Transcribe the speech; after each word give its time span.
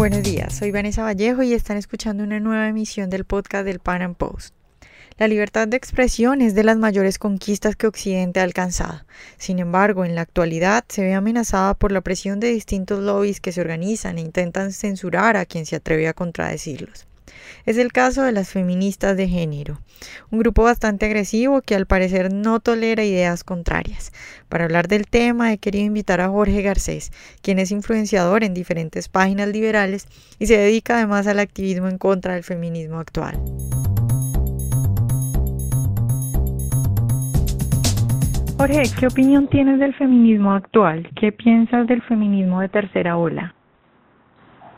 Buenos 0.00 0.22
días, 0.22 0.54
soy 0.54 0.70
Vanessa 0.70 1.02
Vallejo 1.02 1.42
y 1.42 1.52
están 1.52 1.76
escuchando 1.76 2.24
una 2.24 2.40
nueva 2.40 2.66
emisión 2.66 3.10
del 3.10 3.26
podcast 3.26 3.66
del 3.66 3.80
Pan 3.80 4.00
Am 4.00 4.14
Post. 4.14 4.54
La 5.18 5.28
libertad 5.28 5.68
de 5.68 5.76
expresión 5.76 6.40
es 6.40 6.54
de 6.54 6.64
las 6.64 6.78
mayores 6.78 7.18
conquistas 7.18 7.76
que 7.76 7.86
Occidente 7.86 8.40
ha 8.40 8.44
alcanzado. 8.44 9.04
Sin 9.36 9.58
embargo, 9.58 10.06
en 10.06 10.14
la 10.14 10.22
actualidad 10.22 10.86
se 10.88 11.02
ve 11.02 11.12
amenazada 11.12 11.74
por 11.74 11.92
la 11.92 12.00
presión 12.00 12.40
de 12.40 12.48
distintos 12.48 13.00
lobbies 13.00 13.42
que 13.42 13.52
se 13.52 13.60
organizan 13.60 14.16
e 14.16 14.22
intentan 14.22 14.72
censurar 14.72 15.36
a 15.36 15.44
quien 15.44 15.66
se 15.66 15.76
atreve 15.76 16.08
a 16.08 16.14
contradecirlos. 16.14 17.06
Es 17.66 17.78
el 17.78 17.92
caso 17.92 18.22
de 18.22 18.32
las 18.32 18.50
feministas 18.50 19.16
de 19.16 19.28
género, 19.28 19.78
un 20.30 20.38
grupo 20.38 20.62
bastante 20.62 21.06
agresivo 21.06 21.62
que 21.62 21.74
al 21.74 21.86
parecer 21.86 22.32
no 22.32 22.60
tolera 22.60 23.04
ideas 23.04 23.44
contrarias. 23.44 24.12
Para 24.48 24.64
hablar 24.64 24.88
del 24.88 25.06
tema 25.06 25.52
he 25.52 25.58
querido 25.58 25.84
invitar 25.84 26.20
a 26.20 26.28
Jorge 26.28 26.62
Garcés, 26.62 27.12
quien 27.42 27.58
es 27.58 27.70
influenciador 27.70 28.44
en 28.44 28.54
diferentes 28.54 29.08
páginas 29.08 29.48
liberales 29.48 30.06
y 30.38 30.46
se 30.46 30.56
dedica 30.56 30.96
además 30.96 31.26
al 31.26 31.38
activismo 31.38 31.88
en 31.88 31.98
contra 31.98 32.34
del 32.34 32.44
feminismo 32.44 32.98
actual. 32.98 33.38
Jorge, 38.60 38.82
¿qué 38.98 39.06
opinión 39.06 39.48
tienes 39.48 39.78
del 39.78 39.94
feminismo 39.94 40.52
actual? 40.52 41.08
¿Qué 41.18 41.32
piensas 41.32 41.86
del 41.86 42.02
feminismo 42.02 42.60
de 42.60 42.68
tercera 42.68 43.16
ola? 43.16 43.54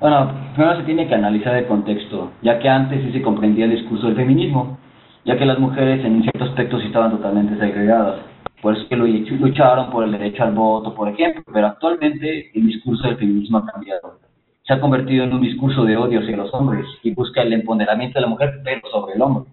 Bueno, 0.03 0.33
primero 0.57 0.79
se 0.79 0.83
tiene 0.83 1.07
que 1.07 1.15
analizar 1.15 1.55
el 1.55 1.67
contexto, 1.67 2.33
ya 2.43 2.59
que 2.59 2.69
antes 2.69 3.05
sí 3.05 3.13
se 3.13 3.23
comprendía 3.23 3.67
el 3.67 3.77
discurso 3.77 4.09
del 4.09 4.17
feminismo, 4.17 4.77
ya 5.25 5.39
que 5.39 5.47
las 5.47 5.61
mujeres 5.61 6.05
en 6.05 6.23
ciertos 6.23 6.49
aspectos 6.49 6.83
estaban 6.83 7.13
totalmente 7.13 7.57
segregadas. 7.57 8.17
Por 8.61 8.77
eso 8.77 8.89
que 8.89 8.97
lucharon 8.97 9.91
por 9.91 10.03
el 10.03 10.11
derecho 10.11 10.43
al 10.43 10.55
voto, 10.55 10.93
por 10.93 11.09
ejemplo, 11.09 11.45
pero 11.55 11.69
actualmente 11.69 12.51
el 12.53 12.67
discurso 12.67 13.07
del 13.07 13.17
feminismo 13.17 13.59
ha 13.59 13.67
cambiado. 13.67 14.19
Se 14.65 14.73
ha 14.73 14.81
convertido 14.81 15.23
en 15.23 15.35
un 15.35 15.41
discurso 15.41 15.85
de 15.85 15.97
odio 15.97 16.19
hacia 16.19 16.37
los 16.37 16.53
hombres 16.53 16.85
y 17.05 17.15
busca 17.15 17.43
el 17.43 17.53
empoderamiento 17.53 18.19
de 18.19 18.23
la 18.23 18.27
mujer, 18.27 18.55
pero 18.65 18.81
sobre 18.91 19.15
el 19.15 19.23
hombre. 19.23 19.53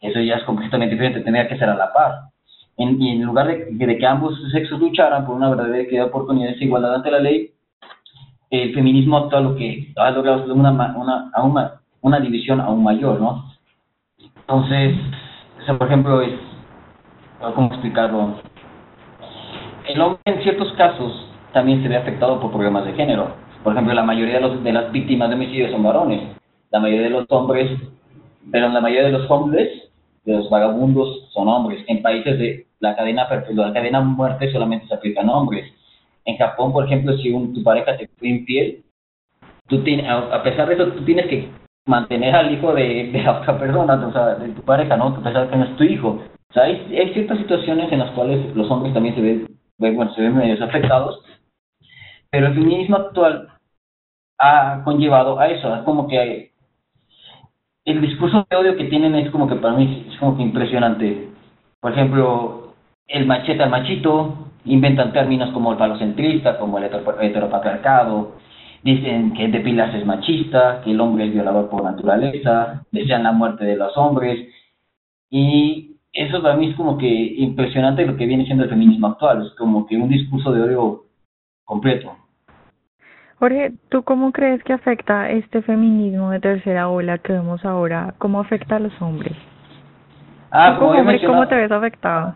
Eso 0.00 0.18
ya 0.20 0.36
es 0.36 0.44
completamente 0.44 0.94
diferente, 0.94 1.20
tendría 1.20 1.46
que 1.46 1.58
ser 1.58 1.68
a 1.68 1.74
la 1.74 1.92
par. 1.92 2.12
En, 2.78 2.98
y 3.02 3.10
en 3.10 3.22
lugar 3.22 3.48
de, 3.48 3.66
de 3.70 3.98
que 3.98 4.06
ambos 4.06 4.32
sexos 4.50 4.80
lucharan 4.80 5.26
por 5.26 5.36
una 5.36 5.50
verdadera 5.50 5.82
equidad 5.82 6.10
de 6.10 6.48
e 6.58 6.64
igualdad 6.64 6.94
ante 6.94 7.10
la 7.10 7.18
ley, 7.18 7.50
el 8.50 8.74
feminismo 8.74 9.16
actual 9.16 9.44
lo 9.44 9.56
que 9.56 9.92
ha 9.96 10.10
logrado 10.10 10.52
una, 10.52 10.70
una, 10.72 11.30
una, 11.42 11.80
una 12.00 12.20
división 12.20 12.60
aún 12.60 12.82
mayor, 12.82 13.20
¿no? 13.20 13.44
Entonces, 14.40 14.96
por 15.78 15.86
ejemplo, 15.86 16.20
es, 16.20 16.34
¿cómo 17.54 17.68
explicarlo? 17.68 18.40
El 19.86 20.00
hombre 20.00 20.20
en 20.24 20.42
ciertos 20.42 20.72
casos 20.72 21.28
también 21.52 21.82
se 21.82 21.88
ve 21.88 21.96
afectado 21.96 22.40
por 22.40 22.50
problemas 22.50 22.84
de 22.84 22.94
género. 22.94 23.34
Por 23.62 23.72
ejemplo, 23.72 23.94
la 23.94 24.02
mayoría 24.02 24.34
de, 24.34 24.40
los, 24.40 24.64
de 24.64 24.72
las 24.72 24.90
víctimas 24.90 25.28
de 25.28 25.36
homicidio 25.36 25.70
son 25.70 25.82
varones. 25.84 26.36
La 26.70 26.80
mayoría 26.80 27.04
de 27.04 27.10
los 27.10 27.26
hombres, 27.28 27.70
pero 28.50 28.68
la 28.68 28.80
mayoría 28.80 29.06
de 29.06 29.12
los 29.12 29.30
hombres, 29.30 29.90
de 30.24 30.36
los 30.36 30.50
vagabundos, 30.50 31.28
son 31.32 31.46
hombres. 31.46 31.84
En 31.86 32.02
países 32.02 32.38
de 32.38 32.66
la 32.80 32.96
cadena, 32.96 33.28
la 33.50 33.72
cadena 33.72 34.00
muerte 34.00 34.50
solamente 34.50 34.88
se 34.88 34.94
aplican 34.94 35.28
hombres 35.28 35.72
en 36.24 36.36
Japón, 36.36 36.72
por 36.72 36.84
ejemplo, 36.84 37.16
si 37.18 37.30
un, 37.30 37.54
tu 37.54 37.62
pareja 37.62 37.96
te 37.96 38.08
fue 38.18 38.28
infiel, 38.28 38.82
tú 39.66 39.82
tienes, 39.82 40.06
a, 40.08 40.42
pesar 40.42 40.68
de 40.68 40.74
eso, 40.74 40.88
tú 40.92 41.04
tienes 41.04 41.26
que 41.26 41.48
mantener 41.86 42.34
al 42.34 42.52
hijo 42.52 42.74
de, 42.74 43.10
de 43.12 43.22
la 43.22 43.40
otra 43.40 43.58
persona, 43.58 43.94
o 44.06 44.12
sea, 44.12 44.34
de 44.34 44.48
tu 44.52 44.62
pareja, 44.62 44.96
¿no? 44.96 45.08
A 45.08 45.22
pesar 45.22 45.44
de 45.44 45.50
que 45.50 45.56
no 45.56 45.64
es 45.64 45.76
tu 45.76 45.84
hijo. 45.84 46.08
O 46.50 46.52
sea, 46.52 46.64
hay, 46.64 46.96
hay 46.96 47.12
ciertas 47.12 47.38
situaciones 47.38 47.90
en 47.92 48.00
las 48.00 48.10
cuales 48.10 48.54
los 48.56 48.70
hombres 48.70 48.92
también 48.92 49.14
se 49.14 49.20
ven, 49.20 49.46
bueno, 49.78 50.12
se 50.14 50.22
ven 50.22 50.36
medio 50.36 50.62
afectados, 50.64 51.22
pero 52.30 52.48
el 52.48 52.54
feminismo 52.54 52.96
actual 52.96 53.48
ha 54.38 54.82
conllevado 54.84 55.38
a 55.38 55.48
eso, 55.48 55.74
es 55.74 55.82
como 55.82 56.08
que 56.08 56.50
el 57.84 58.00
discurso 58.00 58.46
de 58.48 58.56
odio 58.56 58.76
que 58.76 58.84
tienen 58.84 59.14
es 59.14 59.30
como 59.30 59.48
que 59.48 59.56
para 59.56 59.74
mí 59.74 60.06
es 60.10 60.18
como 60.18 60.36
que 60.36 60.42
impresionante. 60.42 61.28
Por 61.80 61.92
ejemplo, 61.92 62.74
el 63.06 63.26
machete 63.26 63.62
al 63.62 63.70
machito, 63.70 64.49
inventan 64.64 65.12
términos 65.12 65.50
como 65.50 65.72
el 65.72 65.78
falocentrista, 65.78 66.58
como 66.58 66.78
el 66.78 66.84
heteropatriarcado, 66.84 68.36
dicen 68.82 69.32
que 69.34 69.48
depilarse 69.48 69.98
es 69.98 70.06
machista, 70.06 70.80
que 70.82 70.90
el 70.90 71.00
hombre 71.00 71.26
es 71.26 71.32
violador 71.32 71.68
por 71.68 71.82
naturaleza, 71.82 72.84
desean 72.90 73.24
la 73.24 73.32
muerte 73.32 73.64
de 73.64 73.76
los 73.76 73.96
hombres, 73.96 74.48
y 75.28 75.96
eso 76.12 76.42
para 76.42 76.56
mí 76.56 76.70
es 76.70 76.76
como 76.76 76.98
que 76.98 77.08
impresionante 77.08 78.06
lo 78.06 78.16
que 78.16 78.26
viene 78.26 78.44
siendo 78.44 78.64
el 78.64 78.70
feminismo 78.70 79.08
actual, 79.08 79.46
es 79.46 79.52
como 79.56 79.86
que 79.86 79.96
un 79.96 80.08
discurso 80.08 80.52
de 80.52 80.62
odio 80.62 81.04
completo. 81.64 82.16
Jorge, 83.38 83.72
¿tú 83.88 84.02
cómo 84.02 84.32
crees 84.32 84.62
que 84.64 84.74
afecta 84.74 85.30
este 85.30 85.62
feminismo 85.62 86.30
de 86.30 86.40
tercera 86.40 86.88
ola 86.88 87.16
que 87.18 87.32
vemos 87.32 87.64
ahora? 87.64 88.14
¿Cómo 88.18 88.40
afecta 88.40 88.76
a 88.76 88.80
los 88.80 88.92
hombres? 89.00 89.32
Ah, 90.50 90.76
como 90.78 90.90
hombre, 90.90 91.24
¿cómo 91.24 91.46
te 91.48 91.54
ves 91.54 91.70
afectado? 91.70 92.34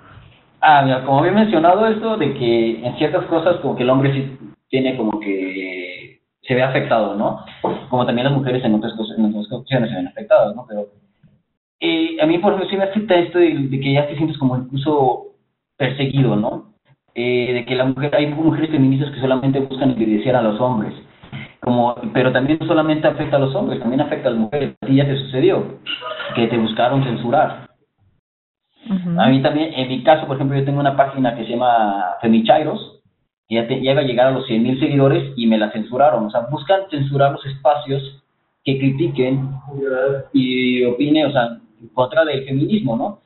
Ah, 0.66 0.80
mira, 0.82 1.04
como 1.04 1.18
había 1.18 1.32
mencionado 1.32 1.86
esto 1.86 2.16
de 2.16 2.32
que 2.32 2.86
en 2.86 2.96
ciertas 2.96 3.26
cosas 3.26 3.56
como 3.58 3.76
que 3.76 3.82
el 3.82 3.90
hombre 3.90 4.14
sí 4.14 4.38
tiene 4.70 4.96
como 4.96 5.20
que 5.20 6.22
se 6.40 6.54
ve 6.54 6.62
afectado, 6.62 7.14
¿no? 7.16 7.44
Como 7.90 8.06
también 8.06 8.24
las 8.24 8.34
mujeres 8.34 8.64
en 8.64 8.74
otras 8.74 8.94
cosas, 8.94 9.18
en 9.18 9.26
otras 9.26 9.52
ocasiones 9.52 9.90
se 9.90 9.96
ven 9.96 10.08
afectadas, 10.08 10.56
¿no? 10.56 10.64
Pero 10.66 10.86
eh, 11.80 12.16
a 12.18 12.24
mí 12.24 12.38
por 12.38 12.54
ejemplo 12.54 12.70
sí 12.70 12.78
me 12.78 12.84
afecta 12.84 13.14
esto 13.14 13.40
de, 13.40 13.78
que 13.78 13.92
ya 13.92 14.06
te 14.06 14.16
sientes 14.16 14.38
como 14.38 14.56
incluso 14.56 15.34
perseguido, 15.76 16.34
¿no? 16.34 16.72
Eh, 17.14 17.52
de 17.52 17.66
que 17.66 17.74
la 17.74 17.84
mujer, 17.84 18.16
hay 18.16 18.28
mujeres 18.28 18.70
feministas 18.70 19.10
que 19.12 19.20
solamente 19.20 19.60
buscan 19.60 19.90
envidiar 19.90 20.36
a 20.36 20.42
los 20.42 20.58
hombres. 20.62 20.94
Como, 21.60 21.94
pero 22.14 22.32
también 22.32 22.58
solamente 22.66 23.06
afecta 23.06 23.36
a 23.36 23.40
los 23.40 23.54
hombres, 23.54 23.80
también 23.80 24.00
afecta 24.00 24.28
a 24.28 24.32
las 24.32 24.40
mujeres. 24.40 24.76
A 24.80 24.86
ti 24.86 24.96
ya 24.96 25.04
te 25.04 25.18
sucedió, 25.18 25.62
que 26.34 26.46
te 26.46 26.56
buscaron 26.56 27.04
censurar 27.04 27.63
a 29.18 29.28
mí 29.28 29.42
también, 29.42 29.72
en 29.74 29.88
mi 29.88 30.02
caso, 30.02 30.26
por 30.26 30.36
ejemplo, 30.36 30.58
yo 30.58 30.64
tengo 30.64 30.80
una 30.80 30.96
página 30.96 31.34
que 31.34 31.44
se 31.44 31.50
llama 31.50 32.16
Femichairos, 32.20 33.00
que 33.48 33.54
ya, 33.54 33.92
iba 33.92 34.00
a 34.00 34.04
llegar 34.04 34.26
a 34.28 34.30
los 34.30 34.46
100.000 34.48 34.80
seguidores 34.80 35.32
y 35.36 35.46
me 35.46 35.58
la 35.58 35.70
censuraron. 35.70 36.26
O 36.26 36.30
sea, 36.30 36.46
buscan 36.50 36.82
censurar 36.90 37.32
los 37.32 37.44
espacios 37.46 38.22
que 38.64 38.78
critiquen 38.78 39.50
y 40.32 40.84
opinen, 40.84 41.26
o 41.26 41.32
sea, 41.32 41.58
en 41.80 41.88
contra 41.88 42.24
del 42.24 42.44
feminismo, 42.44 42.96
¿no? 42.96 43.18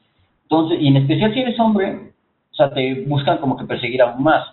Entonces, 0.43 0.81
y 0.81 0.89
en 0.89 0.97
especial 0.97 1.33
si 1.33 1.41
eres 1.41 1.61
hombre, 1.61 2.13
o 2.51 2.55
sea, 2.55 2.71
te 2.71 3.05
buscan 3.07 3.39
como 3.39 3.57
que 3.57 3.65
perseguir 3.65 4.03
aún 4.03 4.23
más. 4.23 4.45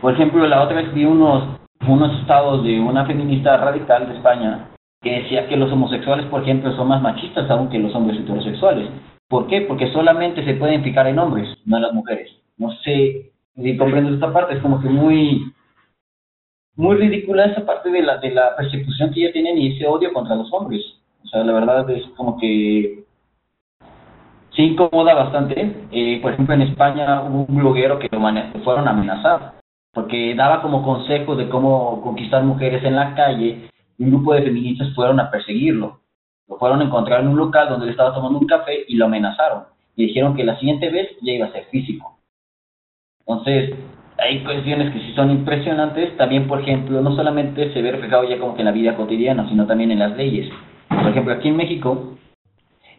Por 0.00 0.14
ejemplo, 0.14 0.46
la 0.46 0.62
otra 0.62 0.76
vez 0.76 0.94
vi 0.94 1.04
unos, 1.04 1.58
unos 1.86 2.20
estados 2.20 2.62
de 2.64 2.80
una 2.80 3.04
feminista 3.04 3.56
radical 3.56 4.08
de 4.08 4.16
España 4.16 4.68
que 5.02 5.22
decía 5.22 5.46
que 5.48 5.56
los 5.56 5.70
homosexuales, 5.72 6.26
por 6.26 6.42
ejemplo, 6.42 6.74
son 6.74 6.88
más 6.88 7.02
machistas 7.02 7.50
aún 7.50 7.68
que 7.68 7.78
los 7.78 7.94
hombres 7.94 8.20
heterosexuales. 8.20 8.88
¿Por 9.28 9.46
qué? 9.48 9.62
Porque 9.62 9.90
solamente 9.92 10.44
se 10.44 10.54
pueden 10.54 10.84
fijar 10.84 11.06
en 11.08 11.18
hombres, 11.18 11.48
no 11.64 11.76
en 11.76 11.82
las 11.82 11.92
mujeres. 11.92 12.30
No 12.56 12.70
sé 12.84 13.32
si 13.56 13.76
comprendo 13.76 14.14
esta 14.14 14.32
parte, 14.32 14.54
es 14.54 14.62
como 14.62 14.80
que 14.80 14.88
muy 14.88 15.52
muy 16.76 16.96
ridícula 16.96 17.46
esa 17.46 17.64
parte 17.64 17.90
de 17.90 18.02
la 18.02 18.18
de 18.18 18.30
la 18.30 18.54
persecución 18.56 19.12
que 19.12 19.22
ya 19.22 19.32
tienen 19.32 19.58
y 19.58 19.74
ese 19.74 19.86
odio 19.86 20.12
contra 20.12 20.36
los 20.36 20.52
hombres. 20.52 20.82
O 21.24 21.28
sea, 21.28 21.42
la 21.42 21.52
verdad 21.52 21.88
es 21.90 22.04
como 22.16 22.38
que 22.38 23.04
se 24.54 24.62
incomoda 24.62 25.14
bastante. 25.14 25.88
Eh, 25.90 26.20
por 26.20 26.32
ejemplo, 26.32 26.54
en 26.54 26.62
España 26.62 27.22
hubo 27.22 27.46
un 27.48 27.56
bloguero 27.56 27.98
que 27.98 28.08
lo 28.10 28.20
fueron 28.62 28.88
a 28.88 28.90
amenazar 28.90 29.56
porque 29.96 30.34
daba 30.34 30.60
como 30.60 30.82
consejo 30.82 31.34
de 31.36 31.48
cómo 31.48 32.02
conquistar 32.02 32.44
mujeres 32.44 32.84
en 32.84 32.96
la 32.96 33.14
calle 33.14 33.70
y 33.96 34.04
un 34.04 34.10
grupo 34.10 34.34
de 34.34 34.42
feministas 34.42 34.94
fueron 34.94 35.18
a 35.18 35.30
perseguirlo. 35.30 36.00
Lo 36.48 36.58
fueron 36.58 36.80
a 36.80 36.84
encontrar 36.84 37.20
en 37.20 37.28
un 37.28 37.36
local 37.36 37.68
donde 37.68 37.86
él 37.86 37.90
estaba 37.92 38.14
tomando 38.14 38.38
un 38.38 38.46
café 38.46 38.84
y 38.86 38.96
lo 38.96 39.06
amenazaron. 39.06 39.64
Y 39.96 40.06
dijeron 40.06 40.36
que 40.36 40.44
la 40.44 40.58
siguiente 40.58 40.90
vez 40.90 41.10
ya 41.22 41.32
iba 41.32 41.46
a 41.46 41.52
ser 41.52 41.64
físico. 41.66 42.18
Entonces, 43.20 43.74
hay 44.18 44.42
cuestiones 44.44 44.92
que 44.92 45.00
sí 45.00 45.12
son 45.14 45.30
impresionantes. 45.30 46.16
También, 46.16 46.46
por 46.46 46.60
ejemplo, 46.60 47.00
no 47.00 47.14
solamente 47.16 47.72
se 47.72 47.82
ve 47.82 47.92
reflejado 47.92 48.24
ya 48.24 48.38
como 48.38 48.54
que 48.54 48.60
en 48.60 48.66
la 48.66 48.72
vida 48.72 48.96
cotidiana, 48.96 49.48
sino 49.48 49.66
también 49.66 49.90
en 49.90 49.98
las 49.98 50.16
leyes. 50.16 50.48
Por 50.88 51.08
ejemplo, 51.08 51.34
aquí 51.34 51.48
en 51.48 51.56
México, 51.56 52.16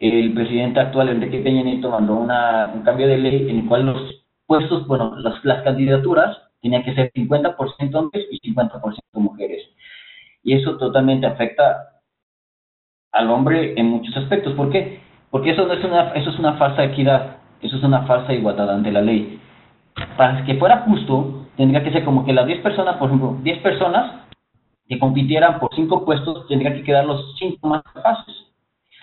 el 0.00 0.32
presidente 0.34 0.80
actual, 0.80 1.08
Enrique 1.08 1.40
Peña 1.40 1.62
Nieto, 1.62 1.90
mandó 1.90 2.14
una, 2.14 2.70
un 2.74 2.82
cambio 2.82 3.08
de 3.08 3.18
ley 3.18 3.48
en 3.48 3.60
el 3.60 3.66
cual 3.66 3.86
los 3.86 4.24
puestos, 4.46 4.86
bueno, 4.86 5.16
las, 5.16 5.44
las 5.44 5.62
candidaturas 5.62 6.36
tenían 6.60 6.84
que 6.84 6.94
ser 6.94 7.12
50% 7.12 7.94
hombres 7.94 8.26
y 8.30 8.52
50% 8.52 9.00
mujeres. 9.14 9.62
Y 10.42 10.54
eso 10.54 10.76
totalmente 10.76 11.26
afecta 11.26 11.97
al 13.18 13.30
hombre 13.30 13.74
en 13.76 13.86
muchos 13.86 14.16
aspectos. 14.16 14.54
¿Por 14.54 14.70
qué? 14.70 15.00
Porque 15.30 15.50
eso, 15.50 15.66
no 15.66 15.74
es 15.74 15.84
una, 15.84 16.12
eso 16.12 16.30
es 16.30 16.38
una 16.38 16.54
falsa 16.54 16.84
equidad, 16.84 17.38
eso 17.60 17.76
es 17.76 17.82
una 17.82 18.02
falsa 18.02 18.32
igualdad 18.32 18.70
ante 18.70 18.92
la 18.92 19.02
ley. 19.02 19.40
Para 20.16 20.44
que 20.44 20.54
fuera 20.54 20.84
justo, 20.86 21.46
tendría 21.56 21.82
que 21.82 21.92
ser 21.92 22.04
como 22.04 22.24
que 22.24 22.32
las 22.32 22.46
10 22.46 22.60
personas, 22.60 22.96
por 22.96 23.08
ejemplo, 23.08 23.36
10 23.42 23.58
personas 23.58 24.12
que 24.86 24.98
compitieran 24.98 25.58
por 25.58 25.74
5 25.74 26.04
puestos, 26.04 26.46
tendrían 26.46 26.74
que 26.74 26.84
quedar 26.84 27.04
los 27.04 27.36
5 27.38 27.66
más 27.66 27.82
capaces. 27.82 28.34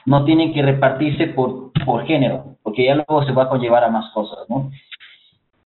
No 0.05 0.23
tienen 0.23 0.53
que 0.53 0.61
repartirse 0.61 1.27
por, 1.27 1.71
por 1.85 2.05
género, 2.05 2.55
porque 2.63 2.85
ya 2.85 2.95
luego 2.95 3.23
se 3.23 3.33
va 3.33 3.43
a 3.43 3.49
conllevar 3.49 3.83
a 3.83 3.89
más 3.89 4.11
cosas, 4.13 4.39
¿no? 4.49 4.71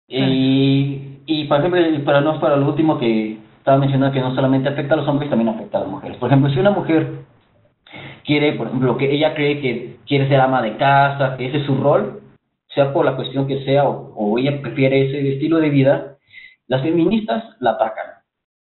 Y, 0.09 1.19
y 1.27 1.45
por 1.45 1.59
ejemplo, 1.59 1.81
para 2.05 2.23
no 2.23 2.41
para 2.41 2.57
lo 2.57 2.67
último 2.67 2.99
que 2.99 3.39
estaba 3.59 3.77
mencionando 3.77 4.15
que 4.15 4.21
no 4.21 4.35
solamente 4.35 4.71
afecta 4.71 4.95
a 4.95 4.97
los 4.97 5.09
hombres, 5.09 5.29
también 5.29 5.51
afecta 5.51 5.77
a 5.79 5.81
las 5.83 5.91
mujeres. 5.91 6.17
Por 6.17 6.29
ejemplo, 6.31 6.51
si 6.51 6.59
una 6.59 6.71
mujer 6.71 7.27
quiere, 8.29 8.53
por 8.53 8.67
ejemplo, 8.67 8.99
que 8.99 9.11
ella 9.11 9.35
cree 9.35 9.59
que 9.59 9.97
quiere 10.07 10.29
ser 10.29 10.39
ama 10.39 10.61
de 10.61 10.77
casa, 10.77 11.35
que 11.39 11.47
ese 11.47 11.57
es 11.57 11.67
su 11.67 11.75
rol, 11.77 12.21
sea 12.75 12.93
por 12.93 13.07
la 13.07 13.17
cuestión 13.17 13.49
que 13.49 13.65
sea, 13.65 13.89
o, 13.89 14.39
ella 14.39 14.61
prefiere 14.61 15.07
ese 15.07 15.33
estilo 15.33 15.57
de 15.57 15.71
vida, 15.71 16.19
las 16.67 16.83
feministas 16.83 17.43
la 17.61 17.71
atacan 17.71 18.07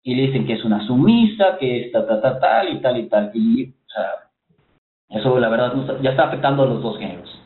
y 0.04 0.14
le 0.14 0.28
dicen 0.28 0.46
que 0.46 0.52
es 0.52 0.64
una 0.64 0.86
sumisa, 0.86 1.58
que 1.58 1.80
es 1.80 1.92
ta, 1.92 2.06
ta, 2.06 2.22
ta, 2.22 2.38
tal 2.38 2.68
y 2.68 2.80
tal 2.80 2.98
y 2.98 3.08
tal. 3.08 3.30
Y, 3.34 3.64
o 3.64 3.90
sea, 3.90 5.18
eso 5.18 5.40
la 5.40 5.48
verdad 5.48 5.74
ya 6.02 6.10
está 6.10 6.28
afectando 6.28 6.62
a 6.62 6.66
los 6.66 6.80
dos 6.80 6.96
géneros. 6.96 7.42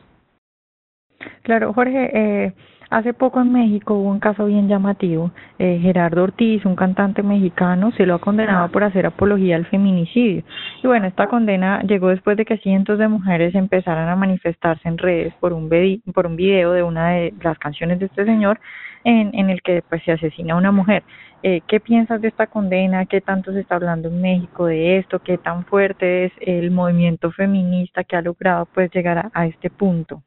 Claro, 1.44 1.72
Jorge, 1.72 2.10
eh, 2.12 2.52
Hace 2.92 3.14
poco 3.14 3.40
en 3.40 3.50
México 3.50 3.94
hubo 3.94 4.10
un 4.10 4.20
caso 4.20 4.44
bien 4.44 4.68
llamativo. 4.68 5.30
Eh, 5.58 5.78
Gerardo 5.80 6.24
Ortiz, 6.24 6.62
un 6.66 6.76
cantante 6.76 7.22
mexicano, 7.22 7.90
se 7.92 8.04
lo 8.04 8.16
ha 8.16 8.18
condenado 8.18 8.70
por 8.70 8.84
hacer 8.84 9.06
apología 9.06 9.56
al 9.56 9.64
feminicidio. 9.64 10.42
Y 10.82 10.86
bueno, 10.86 11.06
esta 11.06 11.26
condena 11.26 11.80
llegó 11.84 12.08
después 12.08 12.36
de 12.36 12.44
que 12.44 12.58
cientos 12.58 12.98
de 12.98 13.08
mujeres 13.08 13.54
empezaran 13.54 14.10
a 14.10 14.14
manifestarse 14.14 14.86
en 14.86 14.98
redes 14.98 15.32
por 15.40 15.54
un, 15.54 15.70
por 16.12 16.26
un 16.26 16.36
video 16.36 16.72
de 16.72 16.82
una 16.82 17.12
de 17.12 17.32
las 17.42 17.58
canciones 17.58 17.98
de 17.98 18.06
este 18.06 18.26
señor 18.26 18.60
en, 19.04 19.30
en 19.32 19.48
el 19.48 19.62
que 19.62 19.82
pues 19.88 20.02
se 20.04 20.12
asesina 20.12 20.52
a 20.52 20.58
una 20.58 20.70
mujer. 20.70 21.02
Eh, 21.42 21.62
¿Qué 21.66 21.80
piensas 21.80 22.20
de 22.20 22.28
esta 22.28 22.46
condena? 22.46 23.06
¿Qué 23.06 23.22
tanto 23.22 23.54
se 23.54 23.60
está 23.60 23.76
hablando 23.76 24.08
en 24.08 24.20
México 24.20 24.66
de 24.66 24.98
esto? 24.98 25.18
¿Qué 25.20 25.38
tan 25.38 25.64
fuerte 25.64 26.26
es 26.26 26.32
el 26.42 26.70
movimiento 26.70 27.32
feminista 27.32 28.04
que 28.04 28.16
ha 28.16 28.20
logrado 28.20 28.66
pues 28.66 28.90
llegar 28.92 29.16
a, 29.16 29.30
a 29.32 29.46
este 29.46 29.70
punto? 29.70 30.22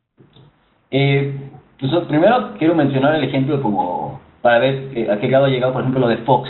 Eh, 0.91 1.33
pues, 1.79 1.91
primero 2.07 2.53
quiero 2.57 2.75
mencionar 2.75 3.15
el 3.15 3.23
ejemplo 3.23 3.61
como 3.61 4.21
para 4.41 4.59
ver 4.59 5.09
a 5.09 5.19
qué 5.19 5.27
grado 5.27 5.45
ha 5.45 5.49
llegado, 5.49 5.73
por 5.73 5.81
ejemplo, 5.81 6.01
lo 6.01 6.07
de 6.07 6.17
Fox, 6.17 6.49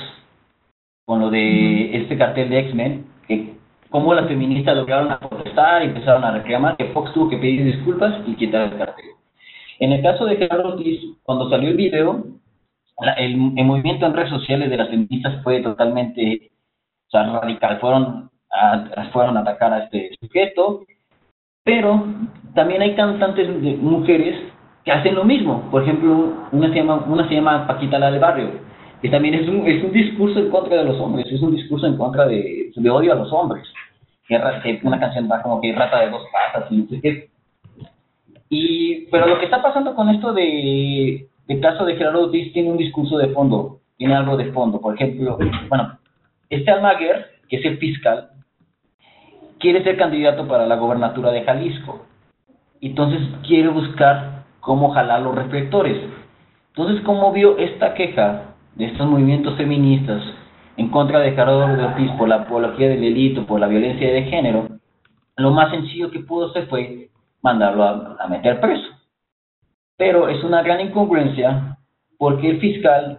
con 1.05 1.19
lo 1.19 1.29
de 1.29 1.97
este 1.97 2.17
cartel 2.17 2.49
de 2.49 2.59
X-Men, 2.59 3.05
que 3.27 3.53
cómo 3.89 4.13
las 4.13 4.27
feministas 4.27 4.75
lograron 4.75 5.17
protestar 5.19 5.81
y 5.83 5.85
empezaron 5.85 6.23
a 6.23 6.31
reclamar 6.31 6.75
que 6.75 6.91
Fox 6.91 7.13
tuvo 7.13 7.29
que 7.29 7.37
pedir 7.37 7.63
disculpas 7.63 8.21
y 8.27 8.35
quitar 8.35 8.73
el 8.73 8.77
cartel. 8.77 9.05
En 9.79 9.91
el 9.91 10.01
caso 10.01 10.25
de 10.25 10.37
Gerardo 10.37 10.73
Ortiz, 10.73 11.01
cuando 11.23 11.49
salió 11.49 11.69
el 11.69 11.77
video, 11.77 12.25
el, 13.17 13.37
movimiento 13.37 14.05
en 14.05 14.13
redes 14.13 14.29
sociales 14.29 14.69
de 14.69 14.77
las 14.77 14.89
feministas 14.89 15.43
fue 15.43 15.61
totalmente 15.61 16.51
radical, 17.11 17.79
fueron 17.79 18.29
a, 18.51 19.09
fueron 19.13 19.37
a 19.37 19.41
atacar 19.41 19.73
a 19.73 19.83
este 19.85 20.11
sujeto, 20.19 20.81
pero 21.65 22.05
también 22.53 22.83
hay 22.83 22.95
cantantes 22.95 23.49
mujeres 23.79 24.39
que 24.85 24.91
hacen 24.91 25.15
lo 25.15 25.25
mismo. 25.25 25.67
Por 25.71 25.81
ejemplo, 25.81 26.31
una 26.51 26.69
se 26.69 26.75
llama, 26.75 27.03
una 27.07 27.27
se 27.27 27.33
llama 27.33 27.65
Paquita 27.67 27.97
la 27.97 28.11
del 28.11 28.21
barrio, 28.21 28.51
que 29.01 29.09
también 29.09 29.33
es 29.33 29.49
un, 29.49 29.65
es 29.65 29.83
un 29.83 29.91
discurso 29.91 30.39
en 30.39 30.51
contra 30.51 30.77
de 30.77 30.85
los 30.85 30.99
hombres, 30.99 31.25
es 31.29 31.41
un 31.41 31.55
discurso 31.55 31.87
en 31.87 31.97
contra 31.97 32.27
de, 32.27 32.71
de 32.73 32.89
odio 32.89 33.11
a 33.11 33.15
los 33.15 33.33
hombres. 33.33 33.67
Una 34.83 34.99
canción 34.99 35.27
como 35.43 35.59
que 35.59 35.73
rata 35.73 36.01
de 36.01 36.11
dos 36.11 36.23
patas 36.31 36.71
y 36.71 36.77
no 36.77 36.87
sé 36.87 37.01
qué. 37.01 37.29
Pero 39.11 39.27
lo 39.27 39.39
que 39.39 39.45
está 39.45 39.61
pasando 39.61 39.95
con 39.95 40.09
esto 40.09 40.33
de, 40.33 41.27
el 41.47 41.59
caso 41.61 41.83
de 41.83 41.95
Gerardo 41.95 42.25
Ortiz 42.25 42.53
tiene 42.53 42.71
un 42.71 42.77
discurso 42.77 43.17
de 43.17 43.29
fondo, 43.29 43.79
tiene 43.97 44.15
algo 44.15 44.37
de 44.37 44.51
fondo. 44.51 44.79
Por 44.79 44.95
ejemplo, 44.95 45.37
bueno, 45.69 45.97
este 46.49 46.71
Almaguer, 46.71 47.25
que 47.49 47.57
es 47.57 47.65
el 47.65 47.77
fiscal, 47.77 48.29
quiere 49.65 49.83
ser 49.83 49.97
candidato 49.97 50.47
para 50.47 50.67
la 50.67 50.75
gobernatura 50.75 51.31
de 51.31 51.41
Jalisco. 51.41 52.05
Entonces 52.81 53.19
quiere 53.47 53.69
buscar 53.69 54.43
cómo 54.59 54.91
jalar 54.91 55.23
los 55.23 55.33
reflectores. 55.33 55.97
Entonces, 56.75 57.03
¿cómo 57.03 57.31
vio 57.31 57.57
esta 57.57 57.95
queja 57.95 58.53
de 58.75 58.85
estos 58.85 59.07
movimientos 59.07 59.57
feministas 59.57 60.21
en 60.77 60.89
contra 60.89 61.17
de 61.17 61.31
Gerardo 61.31 61.63
Ortiz 61.83 62.11
por 62.11 62.29
la 62.29 62.41
apología 62.41 62.89
del 62.89 63.01
delito, 63.01 63.47
por 63.47 63.59
la 63.59 63.65
violencia 63.65 64.13
de 64.13 64.21
género? 64.25 64.67
Lo 65.35 65.49
más 65.49 65.71
sencillo 65.71 66.11
que 66.11 66.19
pudo 66.19 66.51
hacer 66.51 66.67
fue 66.67 67.09
mandarlo 67.41 67.85
a, 67.85 68.27
meter 68.29 68.59
preso. 68.59 68.87
Pero 69.97 70.29
es 70.29 70.43
una 70.43 70.61
gran 70.61 70.79
incongruencia 70.79 71.75
porque 72.19 72.51
el 72.51 72.59
fiscal, 72.59 73.17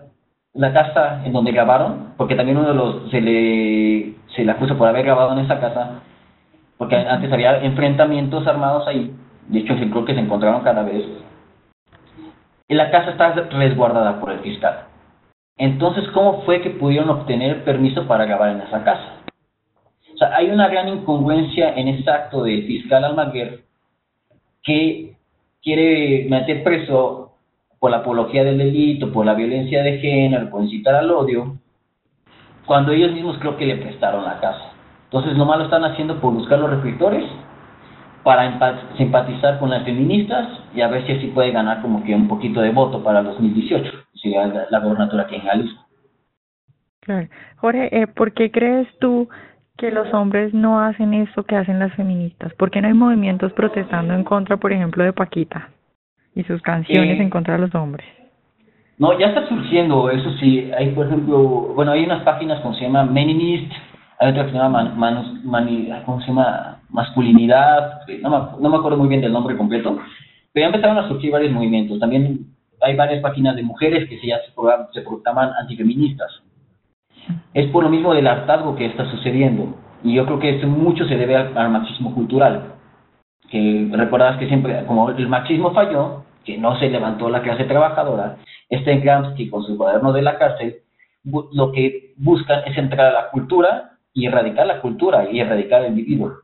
la 0.55 0.73
casa 0.73 1.27
en 1.27 1.33
donde 1.33 1.51
grabaron, 1.51 2.13
porque 2.17 2.37
también 2.37 2.59
uno 2.59 2.69
de 2.69 2.75
los 2.75 3.11
se 3.11 3.21
le, 3.21 4.15
se 4.29 4.45
le 4.45 4.53
acusa 4.53 4.79
por 4.79 4.87
haber 4.87 5.05
grabado 5.05 5.33
en 5.33 5.45
esa 5.45 5.59
casa, 5.59 6.03
porque 6.79 6.97
antes 6.97 7.33
había 7.33 7.63
enfrentamientos 7.63 8.47
armados 8.47 8.87
ahí, 8.87 9.15
de 9.49 9.59
hecho 9.61 9.75
creo 9.75 10.05
que 10.05 10.15
se 10.15 10.21
encontraron 10.21 10.63
cada 10.63 10.83
vez 10.83 11.05
y 12.69 12.75
la 12.75 12.91
casa 12.91 13.11
está 13.11 13.33
resguardada 13.33 14.21
por 14.21 14.33
el 14.33 14.41
fiscal. 14.41 14.87
Entonces, 15.57 16.05
¿cómo 16.13 16.43
fue 16.43 16.61
que 16.61 16.71
pudieron 16.71 17.09
obtener 17.11 17.65
permiso 17.65 18.07
para 18.07 18.27
grabar 18.27 18.51
en 18.51 18.61
esa 18.61 18.85
casa? 18.85 19.17
O 20.13 20.19
sea, 20.19 20.35
hay 20.35 20.51
una 20.51 20.69
gran 20.69 20.89
incongruencia 20.89 21.75
en 21.75 21.89
ese 21.89 22.11
acto 22.11 22.43
del 22.43 22.67
fiscal 22.67 23.05
Almaguer 23.05 23.61
que 24.63 25.17
quiere 25.63 26.27
meter 26.29 26.65
preso 26.65 27.35
por 27.79 27.91
la 27.91 27.99
apología 27.99 28.43
del 28.43 28.59
delito, 28.59 29.13
por 29.13 29.25
la 29.25 29.35
violencia 29.35 29.83
de 29.83 29.99
género, 29.99 30.51
por 30.51 30.63
incitar 30.63 30.95
al 30.95 31.11
odio, 31.11 31.59
cuando 32.67 32.93
ellos 32.93 33.13
mismos 33.13 33.39
creo 33.39 33.57
que 33.57 33.67
le 33.67 33.77
prestaron 33.77 34.25
la 34.25 34.41
casa. 34.41 34.73
Entonces, 35.17 35.39
nomás 35.39 35.59
lo 35.59 35.65
están 35.65 35.83
haciendo 35.83 36.21
por 36.21 36.35
buscar 36.35 36.59
los 36.59 36.69
reflectores 36.69 37.25
para 38.23 38.53
simpatizar 38.99 39.59
con 39.59 39.71
las 39.71 39.83
feministas 39.83 40.47
y 40.75 40.83
a 40.83 40.89
ver 40.89 41.07
si 41.07 41.13
así 41.13 41.29
puede 41.29 41.53
ganar 41.53 41.81
como 41.81 42.05
que 42.05 42.15
un 42.15 42.29
poquito 42.29 42.61
de 42.61 42.71
voto 42.71 43.03
para 43.03 43.21
el 43.21 43.25
2018, 43.25 43.91
si 44.15 44.31
la, 44.31 44.67
la 44.69 44.79
gobernatura 44.81 45.23
aquí 45.23 45.37
en 45.37 45.41
Jalisco. 45.41 45.87
Claro. 47.01 47.29
Jorge, 47.57 48.03
eh, 48.03 48.07
¿por 48.09 48.35
qué 48.35 48.51
crees 48.51 48.89
tú 48.99 49.29
que 49.79 49.91
los 49.91 50.13
hombres 50.13 50.53
no 50.53 50.81
hacen 50.81 51.15
eso 51.15 51.45
que 51.45 51.57
hacen 51.57 51.79
las 51.79 51.95
feministas? 51.95 52.53
¿Por 52.55 52.71
qué 52.71 52.83
no 52.83 52.89
hay 52.89 52.95
movimientos 52.95 53.55
protestando 53.55 54.13
en 54.13 54.23
contra, 54.23 54.59
por 54.59 54.71
ejemplo, 54.71 55.03
de 55.03 55.15
Paquita 55.15 55.71
y 56.35 56.43
sus 56.43 56.61
canciones 56.61 57.19
en 57.19 57.31
contra 57.31 57.55
de 57.55 57.61
los 57.61 57.75
hombres? 57.75 58.07
No, 58.99 59.19
ya 59.19 59.29
está 59.29 59.49
surgiendo, 59.49 60.11
eso 60.11 60.31
sí. 60.41 60.71
Hay, 60.77 60.91
por 60.91 61.07
ejemplo, 61.07 61.39
bueno, 61.75 61.93
hay 61.93 62.05
unas 62.05 62.23
páginas 62.23 62.61
como 62.61 62.75
se 62.75 62.83
llama 62.83 63.05
Meninist, 63.05 63.73
hay 64.19 64.31
otra 64.31 64.47
que 64.47 64.53
se 64.53 64.57
llama 64.57 64.85
man, 64.95 66.03
¿cómo 66.05 66.21
se 66.21 66.33
masculinidad, 66.89 68.01
no 68.23 68.71
me, 68.71 68.77
acuerdo 68.77 68.97
muy 68.97 69.09
bien 69.09 69.21
del 69.21 69.33
nombre 69.33 69.57
completo, 69.57 69.99
pero 70.53 70.65
ya 70.65 70.67
empezaron 70.67 70.99
a 70.99 71.09
surgir 71.09 71.33
varios 71.33 71.53
movimientos. 71.53 71.99
También 72.01 72.47
hay 72.81 72.97
varias 72.97 73.21
páginas 73.21 73.57
de 73.57 73.63
mujeres 73.63 74.09
que 74.09 74.19
se, 74.19 74.29
ya 74.29 74.39
se, 74.93 75.03
proclaman 75.03 75.51
antifeministas. 75.61 76.31
Es 77.53 77.67
por 77.71 77.85
lo 77.85 77.91
mismo 77.91 78.15
del 78.15 78.27
hartazgo 78.27 78.77
que 78.77 78.87
está 78.87 79.11
sucediendo. 79.11 79.77
Y 80.03 80.15
yo 80.15 80.25
creo 80.25 80.39
que 80.39 80.51
esto 80.57 80.67
mucho 80.67 81.05
se 81.07 81.17
debe 81.17 81.37
al, 81.37 81.71
marxismo 81.71 82.15
cultural. 82.15 82.75
Que 83.51 83.89
recuerdas 83.93 84.39
que 84.39 84.49
siempre, 84.49 84.85
como 84.87 85.11
el 85.11 85.29
marxismo 85.29 85.73
falló, 85.73 86.25
que 86.45 86.57
no 86.57 86.79
se 86.79 86.89
levantó 86.89 87.29
la 87.29 87.43
clase 87.43 87.65
trabajadora, 87.65 88.37
este 88.71 88.99
Gramsci 89.01 89.51
con 89.51 89.63
su 89.65 89.77
cuaderno 89.77 90.13
de 90.13 90.23
la 90.23 90.39
cárcel, 90.39 90.77
lo 91.25 91.73
que 91.73 92.15
buscan 92.17 92.63
es 92.67 92.79
entrar 92.79 93.07
a 93.07 93.13
la 93.13 93.31
cultura 93.31 93.96
y 94.17 94.27
erradicar 94.27 94.67
la 94.67 94.81
cultura 94.81 95.31
y 95.31 95.39
erradicar 95.39 95.83
el 95.83 95.91
individuo. 95.91 96.39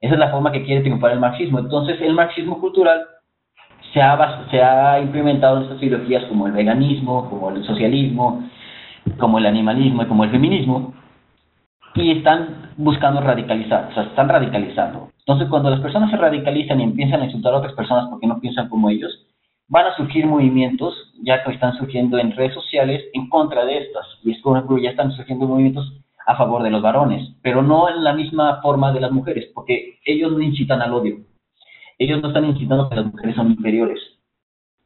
Esa 0.00 0.14
es 0.14 0.20
la 0.20 0.30
forma 0.30 0.52
que 0.52 0.64
quiere 0.64 0.82
triunfar 0.82 1.12
el 1.12 1.18
marxismo. 1.18 1.58
Entonces, 1.58 1.98
el 2.02 2.12
marxismo 2.12 2.60
cultural 2.60 3.00
se 3.94 4.02
ha, 4.02 4.46
se 4.50 4.62
ha 4.62 5.00
implementado 5.00 5.56
en 5.56 5.62
estas 5.64 5.82
ideologías 5.82 6.24
como 6.26 6.46
el 6.46 6.52
veganismo, 6.52 7.28
como 7.30 7.50
el 7.50 7.64
socialismo, 7.64 8.44
como 9.18 9.38
el 9.38 9.46
animalismo 9.46 10.02
y 10.02 10.06
como 10.06 10.24
el 10.24 10.30
feminismo, 10.30 10.92
y 11.94 12.12
están 12.12 12.70
buscando 12.76 13.22
radicalizar, 13.22 13.88
o 13.90 13.94
sea, 13.94 14.02
están 14.04 14.28
radicalizando. 14.28 15.08
Entonces, 15.20 15.48
cuando 15.48 15.70
las 15.70 15.80
personas 15.80 16.10
se 16.10 16.18
radicalizan 16.18 16.80
y 16.80 16.84
empiezan 16.84 17.22
a 17.22 17.24
insultar 17.24 17.54
a 17.54 17.58
otras 17.58 17.72
personas 17.72 18.08
porque 18.10 18.26
no 18.26 18.40
piensan 18.40 18.68
como 18.68 18.90
ellos, 18.90 19.26
van 19.68 19.86
a 19.86 19.96
surgir 19.96 20.26
movimientos, 20.26 20.94
ya 21.22 21.42
que 21.42 21.52
están 21.52 21.74
surgiendo 21.78 22.18
en 22.18 22.36
redes 22.36 22.52
sociales, 22.52 23.04
en 23.14 23.28
contra 23.30 23.64
de 23.64 23.78
estas. 23.78 24.06
Y 24.22 24.32
es 24.32 24.42
como 24.42 24.78
ya 24.78 24.90
están 24.90 25.12
surgiendo 25.12 25.46
movimientos 25.46 26.00
a 26.26 26.36
favor 26.36 26.62
de 26.62 26.70
los 26.70 26.82
varones, 26.82 27.36
pero 27.42 27.62
no 27.62 27.88
en 27.88 28.04
la 28.04 28.12
misma 28.12 28.60
forma 28.62 28.92
de 28.92 29.00
las 29.00 29.10
mujeres, 29.10 29.50
porque 29.54 29.98
ellos 30.04 30.32
no 30.32 30.40
incitan 30.40 30.82
al 30.82 30.92
odio. 30.92 31.18
Ellos 31.98 32.22
no 32.22 32.28
están 32.28 32.44
incitando 32.44 32.88
que 32.88 32.96
las 32.96 33.06
mujeres 33.06 33.36
son 33.36 33.50
inferiores. 33.50 34.00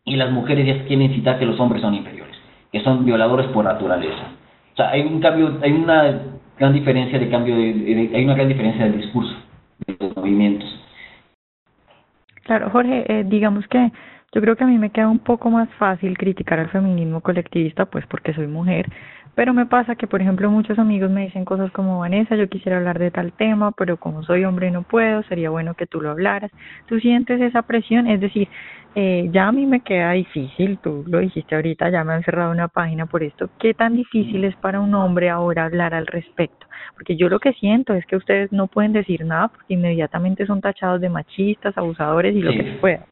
Y 0.05 0.17
las 0.17 0.31
mujeres 0.31 0.67
ya 0.67 0.85
quieren 0.87 1.03
incitar 1.03 1.39
que 1.39 1.47
los 1.47 1.59
hombres 1.61 1.83
son 1.83 1.95
inferiores, 1.95 2.37
que 2.73 2.83
son 2.83 3.05
violadores 3.05 3.47
por 3.49 3.65
naturaleza. 3.65 4.33
O 4.73 4.77
sea, 4.77 4.91
hay 4.91 5.03
un 5.03 5.21
cambio, 5.21 5.59
hay 5.63 5.73
una 5.73 6.23
gran 6.59 6.73
diferencia 6.73 7.19
de 7.19 7.31
cambio, 7.31 7.57
de, 7.57 8.11
hay 8.15 8.25
una 8.25 8.35
gran 8.35 8.49
diferencia 8.49 8.85
del 8.85 9.01
discurso, 9.01 9.35
de 9.87 9.97
los 9.99 10.17
movimientos. 10.17 10.69
Claro, 12.43 12.69
Jorge, 12.71 13.05
eh, 13.09 13.25
digamos 13.25 13.67
que 13.69 13.91
yo 14.35 14.41
creo 14.41 14.57
que 14.57 14.65
a 14.65 14.67
mí 14.67 14.79
me 14.79 14.91
queda 14.91 15.09
un 15.09 15.21
poco 15.21 15.49
más 15.49 15.69
fácil 15.79 16.19
criticar 16.19 16.59
al 16.59 16.69
feminismo 16.69 17.21
colectivista, 17.21 17.87
pues 17.87 18.05
porque 18.07 18.35
soy 18.35 18.49
mujer, 18.49 18.87
Pero 19.35 19.53
me 19.53 19.67
pasa 19.67 19.97
que, 19.97 20.07
por 20.07 20.23
ejemplo, 20.23 20.49
muchos 20.51 20.79
amigos 20.79 21.11
me 21.11 21.25
dicen 21.25 21.45
cosas 21.45 21.73
como, 21.73 21.99
Vanessa, 21.99 22.37
yo 22.37 22.49
quisiera 22.49 22.79
hablar 22.79 22.99
de 22.99 23.11
tal 23.11 23.33
tema, 23.33 23.73
pero 23.73 23.97
como 23.97 24.23
soy 24.23 24.45
hombre 24.45 24.71
no 24.71 24.83
puedo, 24.83 25.23
sería 25.25 25.51
bueno 25.51 25.75
que 25.75 25.87
tú 25.87 26.01
lo 26.01 26.11
hablaras. 26.11 26.53
¿Tú 26.87 27.01
sientes 27.01 27.41
esa 27.41 27.63
presión? 27.63 28.07
Es 28.07 28.21
decir, 28.21 28.49
eh, 28.95 29.29
ya 29.33 29.49
a 29.49 29.53
mí 29.53 29.67
me 29.67 29.81
queda 29.81 30.13
difícil, 30.13 30.79
tú 30.79 31.05
lo 31.09 31.19
dijiste 31.19 31.57
ahorita, 31.57 31.91
ya 31.91 32.05
me 32.05 32.13
han 32.13 32.23
cerrado 32.23 32.53
una 32.53 32.69
página 32.69 33.07
por 33.07 33.25
esto. 33.25 33.51
¿Qué 33.59 33.75
tan 33.75 33.97
difícil 33.97 34.45
es 34.45 34.55
para 34.57 34.79
un 34.79 34.95
hombre 34.95 35.31
ahora 35.31 35.65
hablar 35.65 35.95
al 35.95 36.07
respecto? 36.07 36.67
Porque 36.95 37.17
yo 37.17 37.29
lo 37.29 37.41
que 37.41 37.55
siento 37.55 37.95
es 37.95 38.07
que 38.07 38.15
ustedes 38.15 38.53
no 38.53 38.69
pueden 38.69 38.93
decir 38.93 39.25
nada 39.25 39.49
porque 39.49 39.75
inmediatamente 39.75 40.47
son 40.47 40.61
tachados 40.61 41.01
de 41.01 41.09
machistas, 41.09 41.77
abusadores 41.77 42.37
y 42.37 42.41
lo 42.41 42.53
que 42.53 42.63
se 42.63 42.79
pueda. 42.79 43.07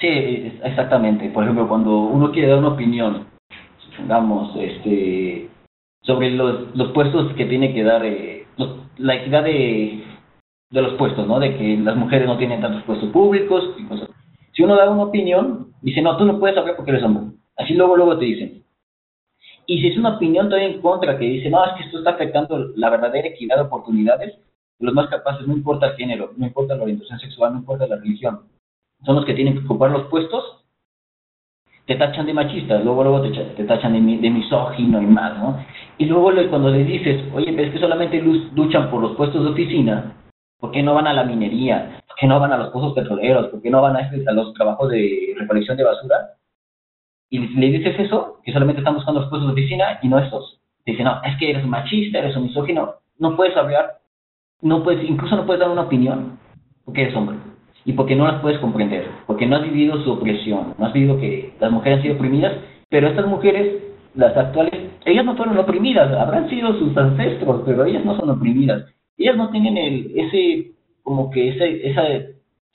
Sí, 0.00 0.52
exactamente. 0.62 1.30
Por 1.30 1.44
ejemplo, 1.44 1.66
cuando 1.66 1.98
uno 2.00 2.30
quiere 2.30 2.48
dar 2.48 2.58
una 2.58 2.68
opinión, 2.68 3.26
digamos, 3.98 4.54
este, 4.56 5.48
sobre 6.02 6.30
los, 6.30 6.74
los 6.76 6.92
puestos 6.92 7.32
que 7.34 7.46
tiene 7.46 7.74
que 7.74 7.82
dar, 7.82 8.04
eh, 8.04 8.46
la 8.98 9.14
equidad 9.16 9.44
de, 9.44 10.04
de 10.70 10.82
los 10.82 10.94
puestos, 10.94 11.26
¿no? 11.26 11.38
De 11.38 11.56
que 11.56 11.76
las 11.78 11.96
mujeres 11.96 12.26
no 12.26 12.38
tienen 12.38 12.60
tantos 12.60 12.82
puestos 12.84 13.10
públicos 13.10 13.74
y 13.78 13.84
cosas. 13.84 14.08
Si 14.52 14.62
uno 14.62 14.76
da 14.76 14.90
una 14.90 15.04
opinión, 15.04 15.72
dice, 15.82 16.00
no, 16.02 16.16
tú 16.16 16.24
no 16.24 16.38
puedes 16.38 16.56
hablar 16.56 16.76
porque 16.76 16.92
eres 16.92 17.04
hombre. 17.04 17.36
Así 17.56 17.74
luego, 17.74 17.96
luego 17.96 18.18
te 18.18 18.24
dicen. 18.24 18.64
Y 19.66 19.80
si 19.80 19.88
es 19.88 19.98
una 19.98 20.16
opinión 20.16 20.48
todavía 20.48 20.68
en 20.68 20.80
contra, 20.80 21.18
que 21.18 21.24
dice, 21.24 21.50
no, 21.50 21.64
es 21.64 21.72
que 21.74 21.84
esto 21.84 21.98
está 21.98 22.10
afectando 22.10 22.72
la 22.76 22.90
verdadera 22.90 23.28
equidad 23.28 23.56
de 23.56 23.62
oportunidades, 23.62 24.38
los 24.78 24.94
más 24.94 25.08
capaces, 25.08 25.46
no 25.46 25.54
importa 25.54 25.88
el 25.88 25.96
género, 25.96 26.32
no 26.36 26.46
importa 26.46 26.76
la 26.76 26.82
orientación 26.82 27.18
sexual, 27.18 27.52
no 27.52 27.58
importa 27.60 27.86
la 27.86 27.96
religión, 27.96 28.42
son 29.04 29.16
los 29.16 29.24
que 29.24 29.34
tienen 29.34 29.54
que 29.54 29.64
ocupar 29.64 29.90
los 29.90 30.04
puestos, 30.08 30.55
te 31.86 31.94
tachan 31.94 32.26
de 32.26 32.34
machista, 32.34 32.78
luego 32.80 33.04
luego 33.04 33.22
te, 33.22 33.64
tachan 33.64 33.92
de, 33.92 34.18
de, 34.18 34.30
misógino 34.30 35.00
y 35.00 35.06
más, 35.06 35.38
¿no? 35.38 35.64
Y 35.98 36.06
luego 36.06 36.32
cuando 36.50 36.70
les 36.70 36.86
dices, 36.86 37.24
oye, 37.32 37.52
pero 37.52 37.68
es 37.68 37.72
que 37.72 37.78
solamente 37.78 38.20
luchan 38.20 38.90
por 38.90 39.00
los 39.00 39.16
puestos 39.16 39.44
de 39.44 39.50
oficina, 39.50 40.16
¿por 40.58 40.72
qué 40.72 40.82
no 40.82 40.94
van 40.94 41.06
a 41.06 41.12
la 41.12 41.24
minería? 41.24 42.02
¿Por 42.06 42.16
qué 42.16 42.26
no 42.26 42.40
van 42.40 42.52
a 42.52 42.58
los 42.58 42.68
pozos 42.70 42.92
petroleros? 42.92 43.48
¿Por 43.48 43.62
qué 43.62 43.70
no 43.70 43.80
van 43.80 43.96
a, 43.96 44.00
a 44.00 44.32
los 44.32 44.52
trabajos 44.54 44.90
de 44.90 45.34
recolección 45.38 45.76
de 45.76 45.84
basura? 45.84 46.16
Y 47.30 47.38
le 47.38 47.68
dices 47.68 47.98
eso, 48.00 48.40
que 48.44 48.52
solamente 48.52 48.80
están 48.80 48.94
buscando 48.94 49.20
los 49.20 49.30
puestos 49.30 49.48
de 49.48 49.60
oficina 49.60 50.00
y 50.02 50.08
no 50.08 50.18
estos. 50.18 50.60
Te 50.84 50.90
dicen, 50.90 51.06
no, 51.06 51.22
es 51.22 51.36
que 51.38 51.50
eres 51.50 51.64
machista, 51.66 52.18
eres 52.18 52.36
un 52.36 52.44
misógino, 52.44 52.94
no 53.18 53.36
puedes 53.36 53.56
hablar, 53.56 54.00
no 54.60 54.82
puedes, 54.82 55.08
incluso 55.08 55.36
no 55.36 55.46
puedes 55.46 55.60
dar 55.60 55.70
una 55.70 55.82
opinión, 55.82 56.38
porque 56.84 57.02
eres 57.02 57.16
hombre 57.16 57.45
y 57.86 57.92
porque 57.92 58.16
no 58.16 58.26
las 58.26 58.40
puedes 58.42 58.58
comprender, 58.58 59.06
porque 59.26 59.46
no 59.46 59.56
has 59.56 59.62
vivido 59.62 60.02
su 60.02 60.12
opresión, 60.12 60.74
no 60.76 60.86
has 60.86 60.92
vivido 60.92 61.18
que 61.20 61.54
las 61.60 61.70
mujeres 61.70 61.98
han 61.98 62.02
sido 62.02 62.16
oprimidas, 62.16 62.52
pero 62.90 63.06
estas 63.06 63.26
mujeres, 63.26 63.80
las 64.16 64.36
actuales, 64.36 64.90
ellas 65.04 65.24
no 65.24 65.36
fueron 65.36 65.56
oprimidas, 65.56 66.12
habrán 66.12 66.50
sido 66.50 66.76
sus 66.80 66.96
ancestros, 66.96 67.62
pero 67.64 67.84
ellas 67.84 68.04
no 68.04 68.18
son 68.18 68.28
oprimidas. 68.28 68.84
Ellas 69.16 69.36
no 69.36 69.50
tienen 69.50 69.76
el, 69.78 70.12
ese, 70.16 70.72
como 71.04 71.30
que 71.30 71.50
ese, 71.50 71.88
esa 71.88 72.02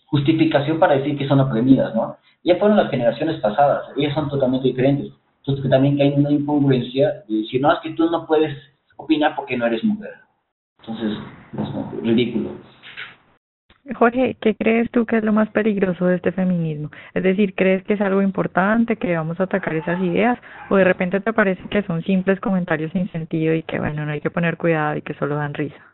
justificación 0.05 0.79
para 0.79 0.95
decir 0.95 1.17
que 1.17 1.27
son 1.27 1.41
oprimidas, 1.41 1.93
¿no? 1.93 2.15
Ya 2.45 2.55
fueron 2.55 2.77
las 2.77 2.89
generaciones 2.89 3.39
pasadas, 3.41 3.83
ellas 3.97 4.13
son 4.13 4.29
totalmente 4.29 4.69
diferentes. 4.69 5.11
Entonces 5.39 5.69
también 5.69 5.99
hay 5.99 6.13
una 6.15 6.31
incongruencia 6.31 7.23
de 7.27 7.35
decir, 7.35 7.59
no, 7.59 7.73
es 7.73 7.79
que 7.79 7.91
tú 7.91 8.09
no 8.09 8.25
puedes 8.25 8.55
opinar 8.95 9.35
porque 9.35 9.57
no 9.57 9.65
eres 9.65 9.83
mujer. 9.83 10.13
Entonces, 10.79 11.17
es 11.57 12.01
ridículo. 12.01 12.51
Jorge, 13.95 14.37
¿qué 14.39 14.55
crees 14.55 14.91
tú 14.91 15.05
que 15.05 15.17
es 15.17 15.23
lo 15.23 15.33
más 15.33 15.49
peligroso 15.49 16.05
de 16.05 16.17
este 16.17 16.31
feminismo? 16.31 16.91
Es 17.13 17.23
decir, 17.23 17.55
¿crees 17.55 17.83
que 17.83 17.93
es 17.93 18.01
algo 18.01 18.21
importante, 18.21 18.95
que 18.95 19.15
a 19.15 19.21
atacar 19.21 19.75
esas 19.75 19.99
ideas? 20.01 20.37
¿O 20.69 20.75
de 20.75 20.83
repente 20.83 21.19
te 21.19 21.33
parece 21.33 21.61
que 21.69 21.81
son 21.83 22.03
simples 22.03 22.39
comentarios 22.39 22.91
sin 22.91 23.11
sentido 23.11 23.55
y 23.55 23.63
que, 23.63 23.79
bueno, 23.79 24.05
no 24.05 24.11
hay 24.11 24.21
que 24.21 24.29
poner 24.29 24.57
cuidado 24.57 24.97
y 24.97 25.01
que 25.01 25.15
solo 25.15 25.35
dan 25.35 25.53
risa? 25.53 25.91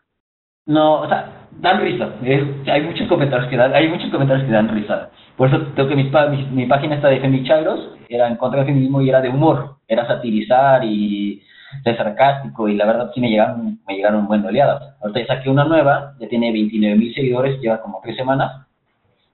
No, 0.66 1.02
o 1.02 1.08
sea, 1.08 1.48
dan 1.62 1.82
risa. 1.82 2.10
hay 2.22 2.82
muchos 2.82 3.08
comentarios 3.08 3.50
que 3.50 3.56
dan, 3.56 3.74
hay 3.74 3.88
muchos 3.88 4.12
comentarios 4.12 4.46
que 4.46 4.52
dan 4.52 4.68
risa. 4.68 5.10
Por 5.38 5.48
eso 5.48 5.62
tengo 5.76 5.88
que 5.88 5.96
mi, 5.96 6.12
mi, 6.52 6.66
página 6.66 6.96
está 6.96 7.08
de 7.08 7.22
Femichagros, 7.22 7.96
era 8.10 8.28
en 8.28 8.36
contra 8.36 8.60
del 8.60 8.68
feminismo 8.68 9.02
y 9.02 9.10
era 9.10 9.22
de 9.22 9.30
humor, 9.30 9.78
era 9.88 10.06
satirizar 10.06 10.84
y 10.84 11.42
ser 11.84 11.98
sarcástico 11.98 12.68
y 12.68 12.76
la 12.76 12.86
verdad 12.86 13.12
sí 13.14 13.22
me 13.22 13.30
llegaron, 13.30 13.80
me 13.88 13.96
llegaron 13.96 14.28
buen 14.28 14.46
oleadas. 14.46 14.96
Ahorita 15.02 15.20
ya 15.20 15.28
saqué 15.28 15.50
una 15.50 15.66
nueva, 15.66 16.14
ya 16.20 16.28
tiene 16.28 16.52
29 16.52 16.96
mil 16.96 17.14
seguidores, 17.14 17.60
lleva 17.60 17.82
como 17.82 18.00
tres 18.02 18.16
semanas 18.16 18.68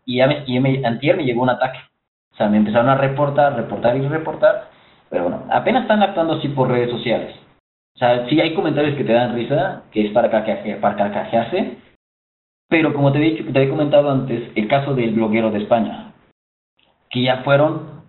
y 0.05 0.17
ya 0.17 0.27
me, 0.27 0.43
y 0.45 0.59
me, 0.59 0.85
antier 0.85 1.17
me 1.17 1.25
llegó 1.25 1.43
un 1.43 1.49
ataque. 1.49 1.79
O 2.33 2.35
sea, 2.35 2.49
me 2.49 2.57
empezaron 2.57 2.89
a 2.89 2.95
reportar, 2.95 3.55
reportar 3.55 3.95
y 3.95 4.07
reportar, 4.07 4.69
pero 5.09 5.23
bueno, 5.23 5.43
apenas 5.51 5.83
están 5.83 6.01
actuando 6.01 6.35
así 6.35 6.47
por 6.49 6.69
redes 6.69 6.89
sociales. 6.89 7.35
O 7.95 7.99
sea, 7.99 8.27
sí 8.27 8.41
hay 8.41 8.55
comentarios 8.55 8.97
que 8.97 9.03
te 9.03 9.13
dan 9.13 9.35
risa, 9.35 9.83
que 9.91 10.07
es 10.07 10.11
para, 10.11 10.31
carcaje, 10.31 10.75
para 10.77 10.95
carcajearse, 10.95 11.77
pero 12.67 12.91
como 12.91 13.11
te 13.11 13.19
he 13.19 13.21
dicho, 13.21 13.43
te 13.51 13.59
había 13.59 13.69
comentado 13.69 14.09
antes, 14.09 14.51
el 14.55 14.67
caso 14.67 14.95
del 14.95 15.13
bloguero 15.13 15.51
de 15.51 15.59
España, 15.59 16.11
que 17.11 17.21
ya 17.21 17.43
fueron 17.43 18.01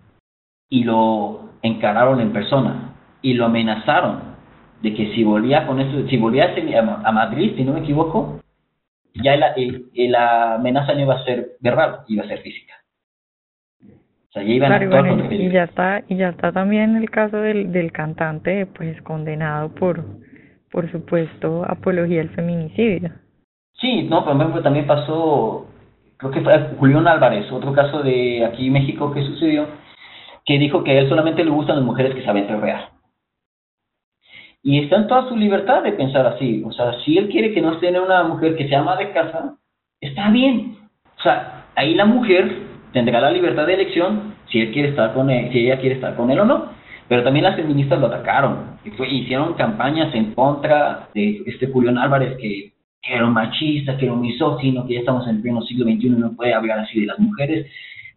y 0.69 0.83
lo 0.83 1.51
encararon 1.61 2.19
en 2.19 2.33
persona 2.33 2.84
y 3.25 3.33
lo 3.33 3.45
amenazaron 3.45 4.35
de 4.83 4.93
que 4.93 5.15
si 5.15 5.23
volvía 5.23 5.65
con 5.65 5.79
eso, 5.79 6.07
si 6.07 6.15
volvía 6.15 6.53
a 7.03 7.11
Madrid, 7.11 7.53
si 7.57 7.63
no 7.63 7.73
me 7.73 7.79
equivoco, 7.79 8.39
ya 9.15 9.35
la, 9.35 9.55
la 9.95 10.53
amenaza 10.55 10.93
no 10.93 10.99
iba 10.99 11.15
a 11.15 11.23
ser 11.23 11.53
verbal, 11.59 12.01
iba 12.07 12.23
a 12.23 12.27
ser 12.27 12.41
física. 12.41 12.75
O 13.81 14.31
sea, 14.31 14.43
ya 14.43 14.53
iban 14.53 14.71
a 14.71 14.75
actuar 14.75 15.31
y, 15.31 15.49
ya 15.49 15.63
está 15.63 16.03
y 16.07 16.17
ya 16.17 16.29
está 16.29 16.51
también 16.51 16.97
el 16.97 17.09
caso 17.09 17.37
del, 17.37 17.71
del 17.71 17.91
cantante 17.91 18.67
pues 18.67 19.01
condenado 19.01 19.69
por 19.69 20.05
por 20.69 20.91
supuesto 20.91 21.65
apología 21.67 22.21
al 22.21 22.29
feminicidio. 22.29 23.09
Sí, 23.81 24.03
no, 24.03 24.23
pero 24.23 24.61
también 24.61 24.85
pasó 24.85 25.65
creo 26.17 26.31
que 26.31 26.41
fue 26.41 26.53
Julián 26.77 27.07
Álvarez, 27.07 27.51
otro 27.51 27.73
caso 27.73 28.03
de 28.03 28.45
aquí 28.45 28.67
en 28.67 28.73
México 28.73 29.11
que 29.11 29.23
sucedió, 29.23 29.65
que 30.45 30.59
dijo 30.59 30.83
que 30.83 30.91
a 30.91 30.99
él 30.99 31.09
solamente 31.09 31.43
le 31.43 31.49
gustan 31.49 31.77
las 31.77 31.85
mujeres 31.85 32.13
que 32.13 32.23
saben 32.23 32.61
real 32.61 32.89
y 34.65 34.79
está 34.79 34.95
en 34.95 35.05
toda 35.05 35.29
su 35.29 35.35
libertad 35.35 35.83
de 35.83 35.91
pensar 35.91 36.25
así. 36.25 36.63
O 36.65 36.71
sea, 36.71 36.99
si 37.05 37.19
él 37.19 37.29
quiere 37.29 37.53
que 37.53 37.61
no 37.61 37.73
esté 37.73 37.97
una 37.99 38.23
mujer 38.23 38.55
que 38.55 38.67
se 38.67 38.75
ama 38.75 38.95
de 38.95 39.11
casa, 39.11 39.57
está 40.01 40.31
bien. 40.31 40.77
O 41.19 41.21
sea, 41.21 41.67
ahí 41.75 41.93
la 41.93 42.05
mujer 42.05 42.51
tendrá 42.91 43.21
la 43.21 43.29
libertad 43.29 43.67
de 43.67 43.75
elección 43.75 44.33
si 44.49 44.61
él 44.61 44.71
quiere 44.73 44.89
estar 44.89 45.13
con 45.13 45.29
él, 45.29 45.51
si 45.51 45.59
ella 45.59 45.79
quiere 45.79 45.95
estar 45.95 46.15
con 46.15 46.31
él 46.31 46.39
o 46.39 46.45
no. 46.45 46.65
Pero 47.07 47.23
también 47.23 47.45
las 47.45 47.55
feministas 47.55 47.99
lo 47.99 48.07
atacaron. 48.07 48.79
Y 48.83 48.89
hicieron 49.17 49.53
campañas 49.53 50.13
en 50.15 50.33
contra 50.33 51.09
de 51.13 51.43
este 51.45 51.67
Julián 51.67 51.99
Álvarez 51.99 52.35
que, 52.37 52.73
que, 53.03 53.13
era 53.13 53.27
un 53.27 53.33
machista, 53.33 53.95
que 53.97 54.05
era 54.05 54.15
un 54.15 54.21
misógino, 54.21 54.87
que 54.87 54.95
ya 54.95 55.01
estamos 55.01 55.27
en 55.27 55.35
el 55.35 55.41
pleno 55.43 55.61
siglo 55.61 55.85
XXI 55.85 56.07
y 56.07 56.09
no 56.09 56.35
puede 56.35 56.55
hablar 56.55 56.79
así 56.79 57.01
de 57.01 57.05
las 57.05 57.19
mujeres. 57.19 57.67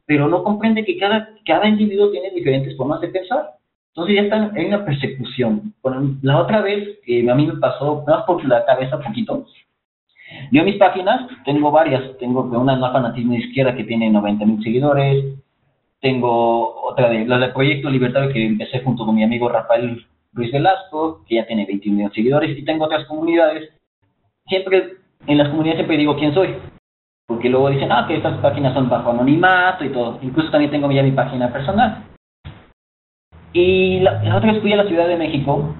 Pero 0.07 0.29
no 0.29 0.43
comprende 0.43 0.83
que 0.87 0.97
cada, 0.97 1.29
cada 1.45 1.69
individuo 1.69 2.11
tiene 2.11 2.31
diferentes 2.31 2.75
formas 2.75 3.03
de 3.03 3.09
pensar. 3.09 3.58
Entonces 3.99 4.15
ya 4.15 4.23
están 4.23 4.57
en 4.57 4.69
una 4.69 4.85
persecución. 4.85 5.75
la 6.23 6.39
otra 6.39 6.63
vez 6.63 7.01
que 7.05 7.29
a 7.29 7.35
mí 7.35 7.47
me 7.47 7.57
pasó, 7.57 8.05
más 8.07 8.23
por 8.27 8.45
la 8.45 8.65
cabeza 8.65 9.01
poquito, 9.01 9.45
yo 10.53 10.61
en 10.61 10.67
mis 10.67 10.77
páginas 10.77 11.29
tengo 11.45 11.73
varias. 11.73 12.17
Tengo 12.19 12.43
una 12.43 12.77
no 12.77 12.93
fanatismo 12.93 13.33
de 13.33 13.41
izquierda 13.41 13.75
que 13.75 13.83
tiene 13.83 14.09
90 14.09 14.47
mil 14.47 14.63
seguidores. 14.63 15.35
Tengo 16.01 16.81
otra 16.81 17.09
de 17.09 17.27
la 17.27 17.39
del 17.39 17.53
Proyecto 17.53 17.91
Libertario 17.91 18.33
que 18.33 18.47
empecé 18.47 18.83
junto 18.85 19.05
con 19.05 19.17
mi 19.17 19.25
amigo 19.25 19.49
Rafael 19.49 20.07
Luis 20.33 20.53
Velasco, 20.53 21.25
que 21.27 21.35
ya 21.35 21.47
tiene 21.49 21.67
21 21.67 21.97
millones 21.97 22.13
de 22.13 22.15
seguidores. 22.15 22.57
Y 22.57 22.65
tengo 22.65 22.85
otras 22.85 23.05
comunidades. 23.07 23.69
Siempre, 24.47 24.99
en 25.27 25.39
las 25.39 25.49
comunidades 25.49 25.79
siempre 25.79 25.97
digo 25.97 26.15
quién 26.15 26.33
soy. 26.35 26.55
Porque 27.27 27.49
luego 27.49 27.69
dicen, 27.71 27.91
ah, 27.91 28.05
que 28.07 28.15
estas 28.15 28.39
páginas 28.39 28.75
son 28.75 28.89
bajo 28.89 29.11
anonimato 29.11 29.85
y 29.85 29.89
todo. 29.89 30.21
Incluso 30.23 30.53
también 30.53 30.71
tengo 30.71 30.89
ya 30.93 31.03
mi 31.03 31.11
página 31.11 31.53
personal. 31.53 32.05
Y 33.53 34.01
la, 34.01 34.21
otra 34.37 34.53
vez 34.53 34.61
fui 34.61 34.73
a 34.73 34.77
la 34.77 34.87
Ciudad 34.87 35.09
de 35.09 35.17
México 35.17 35.75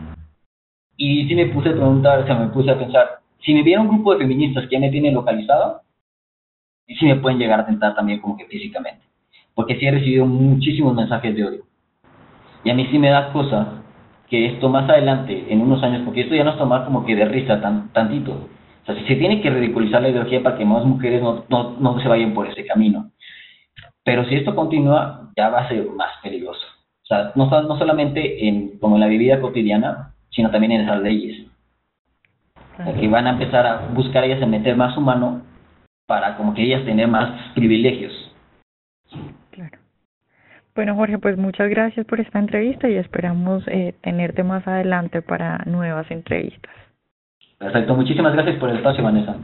y 0.97 1.29
sí 1.29 1.35
me 1.35 1.47
puse 1.47 1.69
a 1.69 1.73
preguntar, 1.73 2.21
o 2.21 2.27
sea, 2.27 2.35
me 2.35 2.49
puse 2.49 2.71
a 2.71 2.79
pensar, 2.79 3.21
si 3.41 3.55
me 3.55 3.63
viera 3.63 3.81
un 3.81 3.89
grupo 3.89 4.13
de 4.13 4.19
feministas 4.19 4.65
que 4.65 4.77
ya 4.77 4.81
me 4.81 4.91
tienen 4.91 5.15
localizado, 5.15 5.83
y 6.89 6.97
si 6.97 7.05
me 7.05 7.17
pueden 7.17 7.39
llegar 7.39 7.61
a 7.61 7.67
tentar 7.67 7.95
también 7.95 8.21
como 8.21 8.37
que 8.37 8.47
físicamente. 8.47 9.05
Porque 9.55 9.79
sí 9.79 9.87
he 9.87 9.91
recibido 9.91 10.27
muchísimos 10.27 10.95
mensajes 10.95 11.37
de 11.37 11.45
odio. 11.45 11.63
Y 12.65 12.71
a 12.71 12.75
mí 12.75 12.87
sí 12.91 12.99
me 12.99 13.11
da 13.11 13.33
cosa 13.33 13.83
que 14.29 14.47
esto 14.47 14.69
más 14.69 14.89
adelante, 14.89 15.47
en 15.49 15.61
unos 15.61 15.83
años, 15.83 16.03
porque 16.05 16.23
esto 16.23 16.35
ya 16.35 16.45
no 16.45 16.53
es 16.53 16.59
tomar 16.59 16.85
como 16.85 17.05
que 17.05 17.15
de 17.15 17.27
risa 17.27 17.61
tan, 17.61 17.93
tantito. 17.93 18.33
O 18.33 18.87
sea, 18.87 18.95
si 18.95 19.07
se 19.07 19.17
tiene 19.17 19.41
que 19.41 19.51
ridiculizar 19.51 20.03
la 20.03 20.09
ideología 20.09 20.43
para 20.43 20.57
que 20.57 20.65
más 20.65 20.85
mujeres 20.85 21.23
no, 21.23 21.45
no, 21.49 21.77
no 21.79 22.01
se 22.01 22.09
vayan 22.09 22.35
por 22.35 22.49
ese 22.49 22.65
camino. 22.65 23.11
Pero 24.03 24.25
si 24.25 24.35
esto 24.35 24.55
continúa, 24.55 25.31
ya 25.37 25.51
va 25.51 25.61
a 25.61 25.69
ser 25.69 25.87
más 25.91 26.11
peligroso. 26.23 26.67
O 27.09 27.15
sea, 27.15 27.33
no, 27.37 27.47
no 27.47 27.79
solamente 27.79 28.47
en, 28.47 28.79
como 28.79 28.97
en 28.97 29.01
la 29.01 29.07
vida 29.07 29.41
cotidiana, 29.41 30.13
sino 30.29 30.51
también 30.51 30.73
en 30.73 30.83
esas 30.83 31.01
leyes. 31.01 31.47
que 33.01 33.09
van 33.09 33.27
a 33.27 33.31
empezar 33.31 33.67
a 33.67 33.89
buscar 33.95 34.25
ellas 34.25 34.43
en 34.43 34.51
meter 34.51 34.77
más 34.77 34.95
humano 34.97 35.41
para 36.07 36.37
como 36.37 36.53
que 36.53 36.63
ellas 36.63 36.85
tener 36.85 37.09
más 37.09 37.53
privilegios. 37.55 38.13
Claro. 39.53 39.79
Bueno, 40.75 40.97
Jorge, 40.97 41.19
pues 41.19 41.39
muchas 41.39 41.71
gracias 41.71 42.05
por 42.05 42.21
esta 42.21 42.39
entrevista 42.39 42.91
y 42.91 42.97
esperamos 42.97 43.67
eh, 43.69 43.95
tenerte 44.03 44.43
más 44.43 44.69
adelante 44.69 45.23
para 45.23 45.63
nuevas 45.65 46.11
entrevistas. 46.11 46.75
Perfecto, 47.59 47.95
muchísimas 47.95 48.35
gracias 48.35 48.57
por 48.57 48.69
el 48.69 48.77
espacio, 48.77 49.03
Vanessa. 49.03 49.35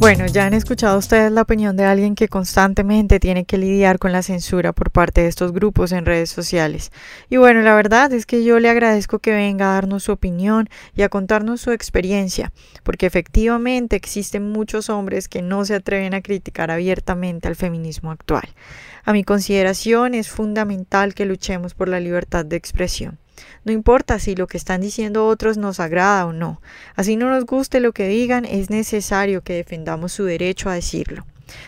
Bueno, 0.00 0.26
ya 0.26 0.46
han 0.46 0.54
escuchado 0.54 0.96
ustedes 0.96 1.32
la 1.32 1.42
opinión 1.42 1.76
de 1.76 1.84
alguien 1.84 2.14
que 2.14 2.28
constantemente 2.28 3.18
tiene 3.18 3.44
que 3.44 3.58
lidiar 3.58 3.98
con 3.98 4.12
la 4.12 4.22
censura 4.22 4.72
por 4.72 4.92
parte 4.92 5.22
de 5.22 5.26
estos 5.26 5.52
grupos 5.52 5.90
en 5.90 6.06
redes 6.06 6.30
sociales. 6.30 6.92
Y 7.28 7.36
bueno, 7.36 7.62
la 7.62 7.74
verdad 7.74 8.12
es 8.12 8.24
que 8.24 8.44
yo 8.44 8.60
le 8.60 8.70
agradezco 8.70 9.18
que 9.18 9.32
venga 9.32 9.70
a 9.70 9.74
darnos 9.74 10.04
su 10.04 10.12
opinión 10.12 10.68
y 10.94 11.02
a 11.02 11.08
contarnos 11.08 11.60
su 11.60 11.72
experiencia, 11.72 12.52
porque 12.84 13.06
efectivamente 13.06 13.96
existen 13.96 14.52
muchos 14.52 14.88
hombres 14.88 15.26
que 15.26 15.42
no 15.42 15.64
se 15.64 15.74
atreven 15.74 16.14
a 16.14 16.22
criticar 16.22 16.70
abiertamente 16.70 17.48
al 17.48 17.56
feminismo 17.56 18.12
actual. 18.12 18.48
A 19.04 19.12
mi 19.12 19.24
consideración 19.24 20.14
es 20.14 20.28
fundamental 20.28 21.12
que 21.12 21.26
luchemos 21.26 21.74
por 21.74 21.88
la 21.88 21.98
libertad 21.98 22.44
de 22.44 22.54
expresión. 22.54 23.18
No 23.64 23.72
importa 23.72 24.18
si 24.18 24.34
lo 24.34 24.46
que 24.46 24.56
están 24.56 24.80
diciendo 24.80 25.26
otros 25.26 25.58
nos 25.58 25.80
agrada 25.80 26.26
o 26.26 26.32
no. 26.32 26.60
Así 26.94 27.16
no 27.16 27.30
nos 27.30 27.44
guste 27.44 27.80
lo 27.80 27.92
que 27.92 28.08
digan, 28.08 28.44
es 28.44 28.70
necesario 28.70 29.42
que 29.42 29.54
defendamos 29.54 30.12
su 30.12 30.24
derecho 30.24 30.70
a 30.70 30.74
decirlo. 30.74 31.24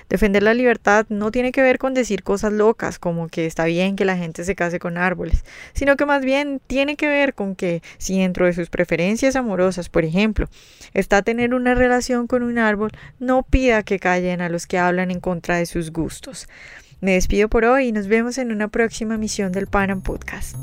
Defender 0.08 0.42
la 0.42 0.54
libertad 0.54 1.06
no 1.08 1.30
tiene 1.30 1.52
que 1.52 1.62
ver 1.62 1.78
con 1.78 1.94
decir 1.94 2.22
cosas 2.22 2.52
locas 2.52 2.98
como 2.98 3.28
que 3.28 3.46
está 3.46 3.64
bien 3.64 3.96
que 3.96 4.04
la 4.04 4.16
gente 4.16 4.44
se 4.44 4.54
case 4.54 4.78
con 4.78 4.98
árboles, 4.98 5.44
sino 5.72 5.96
que 5.96 6.06
más 6.06 6.24
bien 6.24 6.60
tiene 6.66 6.96
que 6.96 7.08
ver 7.08 7.34
con 7.34 7.54
que 7.54 7.82
si 7.98 8.18
dentro 8.18 8.46
de 8.46 8.52
sus 8.52 8.68
preferencias 8.68 9.36
amorosas, 9.36 9.88
por 9.88 10.04
ejemplo, 10.04 10.48
está 10.94 11.22
tener 11.22 11.54
una 11.54 11.74
relación 11.74 12.26
con 12.26 12.42
un 12.42 12.58
árbol, 12.58 12.90
no 13.18 13.42
pida 13.42 13.82
que 13.82 13.98
callen 13.98 14.40
a 14.40 14.48
los 14.48 14.66
que 14.66 14.78
hablan 14.78 15.10
en 15.10 15.20
contra 15.20 15.56
de 15.56 15.66
sus 15.66 15.92
gustos. 15.92 16.48
Me 17.00 17.12
despido 17.12 17.48
por 17.48 17.64
hoy 17.64 17.88
y 17.88 17.92
nos 17.92 18.08
vemos 18.08 18.36
en 18.36 18.52
una 18.52 18.68
próxima 18.68 19.16
misión 19.16 19.52
del 19.52 19.66
Panam 19.66 20.02
Podcast. 20.02 20.56